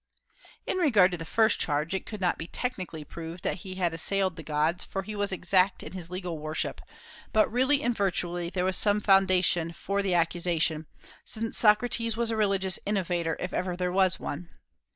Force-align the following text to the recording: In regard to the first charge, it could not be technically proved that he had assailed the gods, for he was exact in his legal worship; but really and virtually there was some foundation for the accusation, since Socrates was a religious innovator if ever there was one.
In 0.65 0.77
regard 0.77 1.11
to 1.11 1.17
the 1.19 1.25
first 1.25 1.59
charge, 1.59 1.93
it 1.93 2.07
could 2.07 2.19
not 2.19 2.39
be 2.39 2.47
technically 2.47 3.03
proved 3.03 3.43
that 3.43 3.57
he 3.57 3.75
had 3.75 3.93
assailed 3.93 4.35
the 4.35 4.41
gods, 4.41 4.83
for 4.83 5.03
he 5.03 5.15
was 5.15 5.31
exact 5.31 5.83
in 5.83 5.91
his 5.93 6.09
legal 6.09 6.39
worship; 6.39 6.81
but 7.31 7.51
really 7.51 7.83
and 7.83 7.95
virtually 7.95 8.49
there 8.49 8.65
was 8.65 8.75
some 8.75 8.99
foundation 8.99 9.71
for 9.71 10.01
the 10.01 10.15
accusation, 10.15 10.87
since 11.23 11.55
Socrates 11.59 12.17
was 12.17 12.31
a 12.31 12.35
religious 12.35 12.79
innovator 12.83 13.37
if 13.39 13.53
ever 13.53 13.77
there 13.77 13.91
was 13.91 14.19
one. 14.19 14.49